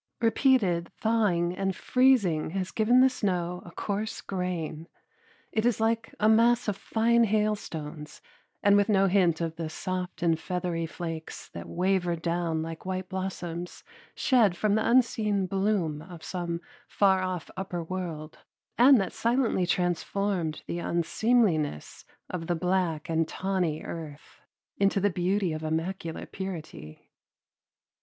Repeated 0.19 0.91
thawing 0.99 1.55
and 1.55 1.75
freezing 1.75 2.49
has 2.57 2.71
given 2.71 3.01
the 3.01 3.07
snow 3.09 3.61
a 3.63 3.69
coarse 3.69 4.19
grain. 4.21 4.87
It 5.51 5.63
is 5.63 5.79
like 5.79 6.15
a 6.19 6.27
mass 6.27 6.67
of 6.67 6.75
fine 6.75 7.25
hailstones 7.25 8.19
and 8.63 8.75
with 8.75 8.89
no 8.89 9.05
hint 9.05 9.41
of 9.41 9.57
the 9.57 9.69
soft 9.69 10.23
and 10.23 10.39
feathery 10.39 10.87
flakes 10.87 11.49
that 11.49 11.69
wavered 11.69 12.23
down 12.23 12.63
like 12.63 12.83
white 12.83 13.09
blossoms 13.09 13.83
shed 14.15 14.57
from 14.57 14.73
the 14.73 14.89
unseen 14.89 15.45
bloom 15.45 16.01
of 16.01 16.23
some 16.23 16.61
far 16.87 17.21
off 17.21 17.51
upper 17.55 17.83
world 17.83 18.39
and 18.79 18.99
that 18.99 19.13
silently 19.13 19.67
transformed 19.67 20.63
the 20.65 20.79
unseemliness 20.79 22.05
of 22.27 22.47
the 22.47 22.55
black 22.55 23.07
and 23.07 23.27
tawny 23.27 23.83
earth 23.83 24.41
into 24.77 24.99
the 24.99 25.11
beauty 25.11 25.53
of 25.53 25.61
immaculate 25.63 26.31
purity. 26.31 27.11